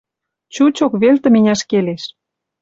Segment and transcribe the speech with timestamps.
[0.53, 2.03] Чучок вел тыменяш келеш